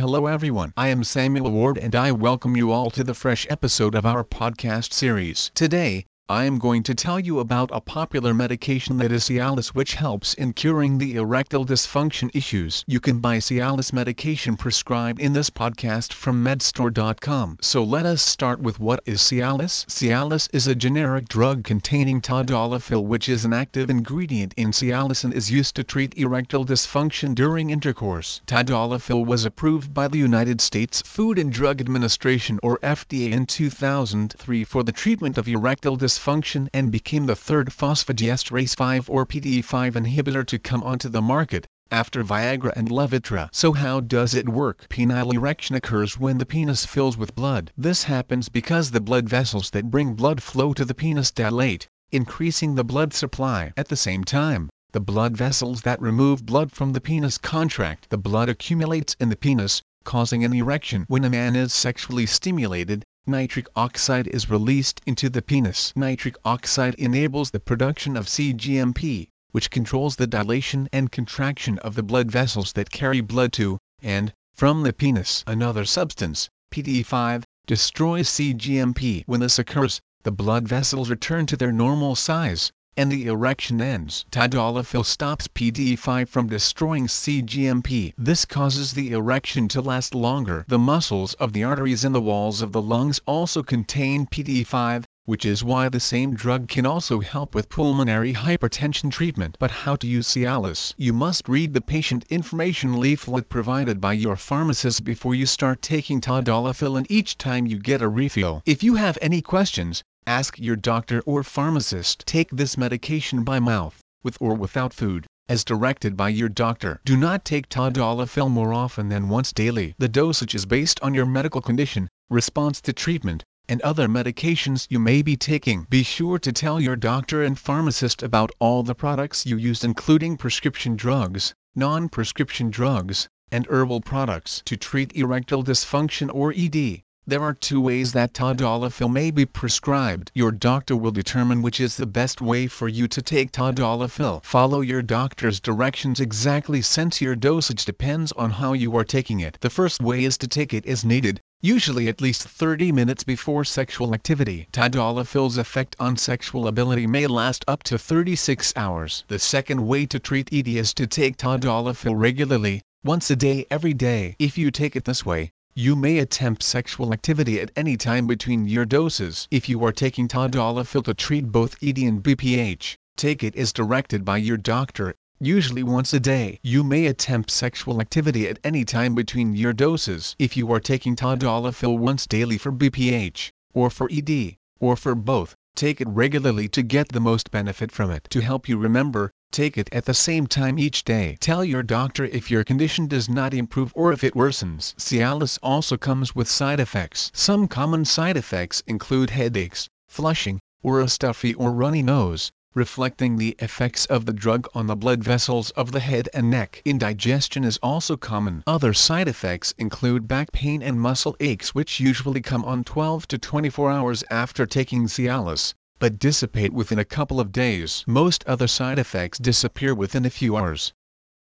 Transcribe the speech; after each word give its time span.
Hello 0.00 0.28
everyone. 0.28 0.72
I 0.78 0.88
am 0.88 1.04
Samuel 1.04 1.50
Ward 1.50 1.76
and 1.76 1.94
I 1.94 2.10
welcome 2.10 2.56
you 2.56 2.72
all 2.72 2.90
to 2.92 3.04
the 3.04 3.12
fresh 3.12 3.46
episode 3.50 3.94
of 3.94 4.06
our 4.06 4.24
podcast 4.24 4.94
series. 4.94 5.50
Today, 5.54 6.06
I 6.30 6.44
am 6.44 6.60
going 6.60 6.84
to 6.84 6.94
tell 6.94 7.18
you 7.18 7.40
about 7.40 7.70
a 7.72 7.80
popular 7.80 8.32
medication 8.32 8.98
that 8.98 9.10
is 9.10 9.24
Cialis 9.24 9.74
which 9.74 9.94
helps 9.94 10.32
in 10.34 10.52
curing 10.52 10.98
the 10.98 11.16
erectile 11.16 11.66
dysfunction 11.66 12.30
issues. 12.32 12.84
You 12.86 13.00
can 13.00 13.18
buy 13.18 13.38
Cialis 13.38 13.92
medication 13.92 14.56
prescribed 14.56 15.20
in 15.20 15.32
this 15.32 15.50
podcast 15.50 16.12
from 16.12 16.44
medstore.com. 16.44 17.58
So 17.62 17.82
let 17.82 18.06
us 18.06 18.22
start 18.22 18.60
with 18.60 18.78
what 18.78 19.00
is 19.06 19.18
Cialis. 19.18 19.86
Cialis 19.86 20.48
is 20.52 20.68
a 20.68 20.76
generic 20.76 21.26
drug 21.26 21.64
containing 21.64 22.20
tadalafil 22.20 23.04
which 23.04 23.28
is 23.28 23.44
an 23.44 23.52
active 23.52 23.90
ingredient 23.90 24.54
in 24.56 24.70
Cialis 24.70 25.24
and 25.24 25.34
is 25.34 25.50
used 25.50 25.74
to 25.74 25.82
treat 25.82 26.16
erectile 26.16 26.64
dysfunction 26.64 27.34
during 27.34 27.70
intercourse. 27.70 28.40
Tadalafil 28.46 29.26
was 29.26 29.44
approved 29.44 29.92
by 29.92 30.06
the 30.06 30.18
United 30.18 30.60
States 30.60 31.02
Food 31.02 31.40
and 31.40 31.52
Drug 31.52 31.80
Administration 31.80 32.60
or 32.62 32.78
FDA 32.84 33.32
in 33.32 33.46
2003 33.46 34.62
for 34.62 34.84
the 34.84 34.92
treatment 34.92 35.36
of 35.36 35.48
erectile 35.48 35.98
dysfunction 35.98 36.19
dysfunction 36.20 36.68
and 36.74 36.92
became 36.92 37.24
the 37.24 37.34
third 37.34 37.68
phosphodiesterase 37.68 38.76
5 38.76 39.08
or 39.08 39.24
PDE5 39.24 39.92
inhibitor 39.92 40.44
to 40.44 40.58
come 40.58 40.82
onto 40.82 41.08
the 41.08 41.22
market, 41.22 41.66
after 41.90 42.22
Viagra 42.22 42.74
and 42.76 42.90
Levitra. 42.90 43.48
So 43.52 43.72
how 43.72 44.00
does 44.00 44.34
it 44.34 44.46
work? 44.46 44.86
Penile 44.90 45.32
erection 45.32 45.76
occurs 45.76 46.18
when 46.18 46.36
the 46.36 46.44
penis 46.44 46.84
fills 46.84 47.16
with 47.16 47.34
blood. 47.34 47.72
This 47.74 48.02
happens 48.02 48.50
because 48.50 48.90
the 48.90 49.00
blood 49.00 49.30
vessels 49.30 49.70
that 49.70 49.90
bring 49.90 50.12
blood 50.12 50.42
flow 50.42 50.74
to 50.74 50.84
the 50.84 50.94
penis 50.94 51.30
dilate, 51.30 51.88
increasing 52.12 52.74
the 52.74 52.84
blood 52.84 53.14
supply. 53.14 53.72
At 53.78 53.88
the 53.88 53.96
same 53.96 54.22
time, 54.22 54.68
the 54.92 55.00
blood 55.00 55.36
vessels 55.38 55.80
that 55.82 56.02
remove 56.02 56.44
blood 56.44 56.70
from 56.70 56.92
the 56.92 57.00
penis 57.00 57.38
contract. 57.38 58.10
The 58.10 58.18
blood 58.18 58.50
accumulates 58.50 59.16
in 59.18 59.30
the 59.30 59.36
penis, 59.36 59.80
causing 60.04 60.44
an 60.44 60.52
erection. 60.52 61.06
When 61.08 61.24
a 61.24 61.30
man 61.30 61.56
is 61.56 61.72
sexually 61.72 62.26
stimulated, 62.26 63.04
nitric 63.26 63.66
oxide 63.76 64.26
is 64.28 64.50
released 64.50 65.00
into 65.06 65.28
the 65.28 65.42
penis. 65.42 65.92
Nitric 65.94 66.36
oxide 66.44 66.94
enables 66.94 67.50
the 67.50 67.60
production 67.60 68.16
of 68.16 68.26
CGMP, 68.26 69.28
which 69.52 69.70
controls 69.70 70.16
the 70.16 70.26
dilation 70.26 70.88
and 70.92 71.12
contraction 71.12 71.78
of 71.80 71.94
the 71.94 72.02
blood 72.02 72.30
vessels 72.30 72.72
that 72.72 72.90
carry 72.90 73.20
blood 73.20 73.52
to, 73.52 73.78
and, 74.02 74.32
from 74.54 74.82
the 74.82 74.92
penis. 74.92 75.44
Another 75.46 75.84
substance, 75.84 76.48
PDE5, 76.72 77.44
destroys 77.66 78.28
CGMP. 78.28 79.22
When 79.26 79.40
this 79.40 79.58
occurs, 79.58 80.00
the 80.22 80.32
blood 80.32 80.66
vessels 80.66 81.08
return 81.08 81.46
to 81.46 81.56
their 81.56 81.72
normal 81.72 82.14
size, 82.16 82.72
and 82.96 83.10
the 83.10 83.26
erection 83.26 83.80
ends. 83.80 84.24
Tadalafil 84.30 85.04
stops 85.04 85.48
PDE5 85.48 86.28
from 86.28 86.48
destroying 86.48 87.06
CGMP. 87.06 88.12
This 88.18 88.44
causes 88.44 88.92
the 88.92 89.12
erection 89.12 89.68
to 89.68 89.80
last 89.80 90.14
longer. 90.14 90.64
The 90.68 90.78
muscles 90.78 91.34
of 91.34 91.52
the 91.52 91.64
arteries 91.64 92.04
in 92.04 92.12
the 92.12 92.20
walls 92.20 92.62
of 92.62 92.72
the 92.72 92.82
lungs 92.82 93.20
also 93.26 93.62
contain 93.62 94.26
PDE5, 94.26 95.04
which 95.24 95.44
is 95.44 95.62
why 95.62 95.88
the 95.88 96.00
same 96.00 96.34
drug 96.34 96.66
can 96.66 96.84
also 96.84 97.20
help 97.20 97.54
with 97.54 97.68
pulmonary 97.68 98.34
hypertension 98.34 99.12
treatment. 99.12 99.56
But 99.60 99.70
how 99.70 99.94
to 99.96 100.06
use 100.06 100.26
Cialis? 100.26 100.92
You 100.96 101.12
must 101.12 101.48
read 101.48 101.72
the 101.72 101.80
patient 101.80 102.24
information 102.30 102.98
leaflet 102.98 103.48
provided 103.48 104.00
by 104.00 104.14
your 104.14 104.34
pharmacist 104.34 105.04
before 105.04 105.36
you 105.36 105.46
start 105.46 105.82
taking 105.82 106.20
Tadalafil 106.20 106.98
and 106.98 107.06
each 107.08 107.38
time 107.38 107.66
you 107.66 107.78
get 107.78 108.02
a 108.02 108.08
refill. 108.08 108.62
If 108.66 108.82
you 108.82 108.96
have 108.96 109.16
any 109.22 109.40
questions, 109.40 110.02
Ask 110.26 110.58
your 110.58 110.76
doctor 110.76 111.22
or 111.24 111.42
pharmacist. 111.42 112.26
Take 112.26 112.50
this 112.50 112.76
medication 112.76 113.42
by 113.42 113.58
mouth, 113.58 113.98
with 114.22 114.36
or 114.40 114.54
without 114.54 114.92
food, 114.92 115.26
as 115.48 115.64
directed 115.64 116.16
by 116.16 116.28
your 116.28 116.48
doctor. 116.48 117.00
Do 117.04 117.16
not 117.16 117.44
take 117.44 117.68
tadalafil 117.68 118.50
more 118.50 118.74
often 118.74 119.08
than 119.08 119.30
once 119.30 119.52
daily. 119.52 119.94
The 119.98 120.08
dosage 120.08 120.54
is 120.54 120.66
based 120.66 121.00
on 121.00 121.14
your 121.14 121.26
medical 121.26 121.60
condition, 121.60 122.08
response 122.28 122.80
to 122.82 122.92
treatment, 122.92 123.42
and 123.66 123.80
other 123.80 124.08
medications 124.08 124.86
you 124.90 124.98
may 124.98 125.22
be 125.22 125.36
taking. 125.36 125.86
Be 125.88 126.02
sure 126.02 126.38
to 126.38 126.52
tell 126.52 126.80
your 126.80 126.96
doctor 126.96 127.42
and 127.42 127.58
pharmacist 127.58 128.22
about 128.22 128.52
all 128.58 128.82
the 128.82 128.94
products 128.94 129.46
you 129.46 129.56
use 129.56 129.84
including 129.84 130.36
prescription 130.36 130.96
drugs, 130.96 131.54
non-prescription 131.74 132.70
drugs, 132.70 133.26
and 133.50 133.66
herbal 133.70 134.02
products 134.02 134.62
to 134.66 134.76
treat 134.76 135.16
erectile 135.16 135.64
dysfunction 135.64 136.30
or 136.32 136.52
ED. 136.54 137.02
There 137.26 137.42
are 137.42 137.54
two 137.54 137.80
ways 137.80 138.12
that 138.14 138.32
tadalafil 138.32 139.12
may 139.12 139.30
be 139.30 139.44
prescribed. 139.44 140.32
Your 140.34 140.50
doctor 140.50 140.96
will 140.96 141.10
determine 141.10 141.62
which 141.62 141.78
is 141.78 141.96
the 141.96 142.06
best 142.06 142.40
way 142.40 142.66
for 142.66 142.88
you 142.88 143.06
to 143.08 143.22
take 143.22 143.52
tadalafil. 143.52 144.42
Follow 144.42 144.80
your 144.80 145.02
doctor's 145.02 145.60
directions 145.60 146.18
exactly 146.18 146.82
since 146.82 147.20
your 147.20 147.36
dosage 147.36 147.84
depends 147.84 148.32
on 148.32 148.50
how 148.50 148.72
you 148.72 148.96
are 148.96 149.04
taking 149.04 149.38
it. 149.38 149.58
The 149.60 149.70
first 149.70 150.02
way 150.02 150.24
is 150.24 150.38
to 150.38 150.48
take 150.48 150.74
it 150.74 150.86
as 150.86 151.04
needed, 151.04 151.40
usually 151.60 152.08
at 152.08 152.20
least 152.20 152.42
30 152.42 152.90
minutes 152.90 153.22
before 153.22 153.64
sexual 153.64 154.12
activity. 154.12 154.66
Tadalafil's 154.72 155.58
effect 155.58 155.94
on 156.00 156.16
sexual 156.16 156.66
ability 156.66 157.06
may 157.06 157.26
last 157.26 157.64
up 157.68 157.82
to 157.84 157.98
36 157.98 158.72
hours. 158.76 159.24
The 159.28 159.38
second 159.38 159.86
way 159.86 160.06
to 160.06 160.18
treat 160.18 160.52
ED 160.52 160.68
is 160.68 160.94
to 160.94 161.06
take 161.06 161.36
tadalafil 161.36 162.18
regularly, 162.18 162.82
once 163.04 163.30
a 163.30 163.36
day 163.36 163.66
every 163.70 163.94
day. 163.94 164.34
If 164.38 164.58
you 164.58 164.70
take 164.70 164.96
it 164.96 165.04
this 165.04 165.24
way, 165.24 165.52
you 165.80 165.96
may 165.96 166.18
attempt 166.18 166.62
sexual 166.62 167.10
activity 167.10 167.58
at 167.58 167.70
any 167.74 167.96
time 167.96 168.26
between 168.26 168.68
your 168.68 168.84
doses. 168.84 169.48
If 169.50 169.66
you 169.66 169.82
are 169.86 169.92
taking 169.92 170.28
tadalafil 170.28 171.04
to 171.04 171.14
treat 171.14 171.46
both 171.46 171.82
ED 171.82 171.96
and 172.00 172.22
BPH, 172.22 172.96
take 173.16 173.42
it 173.42 173.56
as 173.56 173.72
directed 173.72 174.22
by 174.22 174.36
your 174.36 174.58
doctor, 174.58 175.14
usually 175.40 175.82
once 175.82 176.12
a 176.12 176.20
day. 176.20 176.60
You 176.62 176.84
may 176.84 177.06
attempt 177.06 177.50
sexual 177.50 178.02
activity 178.02 178.46
at 178.46 178.58
any 178.62 178.84
time 178.84 179.14
between 179.14 179.56
your 179.56 179.72
doses. 179.72 180.36
If 180.38 180.54
you 180.54 180.70
are 180.70 180.80
taking 180.80 181.16
tadalafil 181.16 181.96
once 181.96 182.26
daily 182.26 182.58
for 182.58 182.72
BPH, 182.72 183.48
or 183.72 183.88
for 183.88 184.10
ED, 184.12 184.56
or 184.80 184.96
for 184.96 185.14
both, 185.14 185.54
take 185.76 186.02
it 186.02 186.08
regularly 186.08 186.68
to 186.68 186.82
get 186.82 187.08
the 187.08 187.20
most 187.20 187.50
benefit 187.50 187.90
from 187.90 188.10
it. 188.10 188.26
To 188.28 188.42
help 188.42 188.68
you 188.68 188.76
remember, 188.76 189.32
Take 189.52 189.76
it 189.76 189.88
at 189.92 190.04
the 190.04 190.14
same 190.14 190.46
time 190.46 190.78
each 190.78 191.02
day. 191.02 191.36
Tell 191.40 191.64
your 191.64 191.82
doctor 191.82 192.24
if 192.24 192.52
your 192.52 192.62
condition 192.62 193.08
does 193.08 193.28
not 193.28 193.52
improve 193.52 193.92
or 193.96 194.12
if 194.12 194.22
it 194.22 194.34
worsens. 194.34 194.94
Cialis 194.96 195.58
also 195.60 195.96
comes 195.96 196.36
with 196.36 196.48
side 196.48 196.78
effects. 196.78 197.32
Some 197.34 197.66
common 197.66 198.04
side 198.04 198.36
effects 198.36 198.80
include 198.86 199.30
headaches, 199.30 199.88
flushing, 200.06 200.60
or 200.84 201.00
a 201.00 201.08
stuffy 201.08 201.52
or 201.54 201.72
runny 201.72 202.00
nose, 202.00 202.52
reflecting 202.74 203.36
the 203.38 203.56
effects 203.58 204.06
of 204.06 204.24
the 204.24 204.32
drug 204.32 204.68
on 204.72 204.86
the 204.86 204.94
blood 204.94 205.24
vessels 205.24 205.70
of 205.70 205.90
the 205.90 205.98
head 205.98 206.28
and 206.32 206.48
neck. 206.48 206.80
Indigestion 206.84 207.64
is 207.64 207.76
also 207.82 208.16
common. 208.16 208.62
Other 208.68 208.94
side 208.94 209.26
effects 209.26 209.74
include 209.76 210.28
back 210.28 210.52
pain 210.52 210.80
and 210.80 211.00
muscle 211.00 211.34
aches 211.40 211.74
which 211.74 211.98
usually 211.98 212.40
come 212.40 212.64
on 212.64 212.84
12 212.84 213.26
to 213.26 213.38
24 213.38 213.90
hours 213.90 214.22
after 214.30 214.64
taking 214.64 215.08
Cialis 215.08 215.74
but 216.00 216.18
dissipate 216.18 216.72
within 216.72 216.98
a 216.98 217.04
couple 217.04 217.38
of 217.38 217.52
days. 217.52 218.02
Most 218.06 218.42
other 218.46 218.66
side 218.66 218.98
effects 218.98 219.38
disappear 219.38 219.94
within 219.94 220.26
a 220.26 220.30
few 220.30 220.56
hours. 220.56 220.92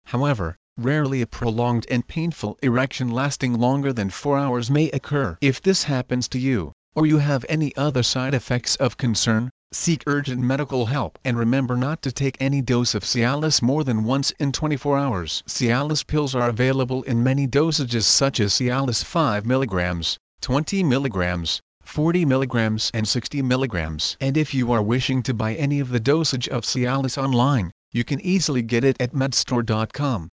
However, 0.04 0.56
rarely 0.76 1.22
a 1.22 1.26
prolonged 1.26 1.86
and 1.88 2.06
painful 2.06 2.58
erection 2.62 3.08
lasting 3.10 3.58
longer 3.58 3.92
than 3.92 4.10
4 4.10 4.36
hours 4.38 4.70
may 4.70 4.90
occur. 4.90 5.38
If 5.40 5.62
this 5.62 5.84
happens 5.84 6.28
to 6.28 6.38
you, 6.38 6.72
or 6.94 7.06
you 7.06 7.18
have 7.18 7.46
any 7.48 7.74
other 7.76 8.02
side 8.02 8.34
effects 8.34 8.76
of 8.76 8.96
concern, 8.96 9.48
seek 9.72 10.02
urgent 10.06 10.40
medical 10.40 10.86
help 10.86 11.18
and 11.24 11.38
remember 11.38 11.76
not 11.76 12.02
to 12.02 12.12
take 12.12 12.36
any 12.40 12.60
dose 12.60 12.94
of 12.94 13.04
Cialis 13.04 13.62
more 13.62 13.84
than 13.84 14.04
once 14.04 14.30
in 14.32 14.52
24 14.52 14.98
hours. 14.98 15.42
Cialis 15.46 16.06
pills 16.06 16.34
are 16.34 16.48
available 16.48 17.02
in 17.04 17.22
many 17.22 17.46
dosages 17.46 18.02
such 18.02 18.40
as 18.40 18.52
Cialis 18.52 19.04
5 19.04 19.44
mg, 19.44 20.18
20 20.40 20.82
mg, 20.82 21.60
40 21.92 22.24
mg 22.24 22.90
and 22.94 23.06
60 23.06 23.42
mg. 23.42 24.16
And 24.18 24.38
if 24.38 24.54
you 24.54 24.72
are 24.72 24.82
wishing 24.82 25.22
to 25.24 25.34
buy 25.34 25.54
any 25.56 25.78
of 25.80 25.90
the 25.90 26.00
dosage 26.00 26.48
of 26.48 26.64
Cialis 26.64 27.22
online, 27.22 27.70
you 27.92 28.02
can 28.02 28.18
easily 28.22 28.62
get 28.62 28.82
it 28.82 28.96
at 28.98 29.12
medstore.com. 29.12 30.30